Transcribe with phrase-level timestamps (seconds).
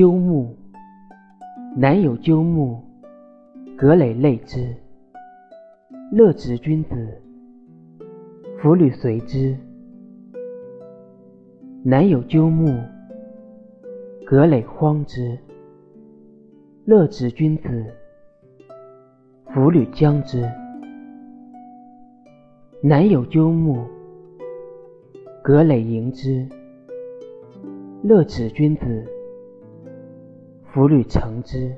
[0.00, 0.56] 鸠木，
[1.76, 2.80] 南有鸠木，
[3.76, 4.74] 葛藟类之。
[6.10, 7.20] 乐直君子，
[8.56, 9.54] 弗履随之。
[11.82, 12.74] 南有鸠木，
[14.24, 15.38] 葛藟荒之。
[16.86, 17.84] 乐直君子，
[19.52, 20.50] 弗履将之。
[22.82, 23.84] 南有鸠木，
[25.42, 26.48] 葛藟迎之。
[28.02, 29.06] 乐直君子，
[30.72, 31.76] 弗履成之。